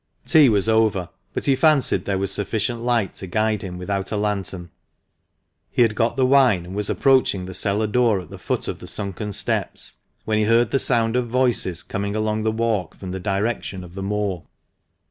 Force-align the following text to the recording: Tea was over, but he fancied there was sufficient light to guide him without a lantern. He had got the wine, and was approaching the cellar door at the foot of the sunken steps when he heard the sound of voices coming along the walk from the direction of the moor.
Tea 0.25 0.49
was 0.49 0.67
over, 0.67 1.09
but 1.31 1.45
he 1.45 1.55
fancied 1.55 2.05
there 2.05 2.17
was 2.17 2.31
sufficient 2.31 2.81
light 2.81 3.13
to 3.13 3.27
guide 3.27 3.61
him 3.61 3.77
without 3.77 4.11
a 4.11 4.17
lantern. 4.17 4.71
He 5.69 5.83
had 5.83 5.93
got 5.93 6.17
the 6.17 6.25
wine, 6.25 6.65
and 6.65 6.73
was 6.73 6.89
approaching 6.89 7.45
the 7.45 7.53
cellar 7.53 7.85
door 7.85 8.19
at 8.19 8.31
the 8.31 8.39
foot 8.39 8.67
of 8.67 8.79
the 8.79 8.87
sunken 8.87 9.31
steps 9.31 9.97
when 10.25 10.39
he 10.39 10.45
heard 10.45 10.71
the 10.71 10.79
sound 10.79 11.15
of 11.15 11.27
voices 11.29 11.83
coming 11.83 12.15
along 12.15 12.41
the 12.41 12.51
walk 12.51 12.95
from 12.97 13.11
the 13.11 13.19
direction 13.19 13.83
of 13.83 13.93
the 13.93 14.01
moor. 14.01 14.41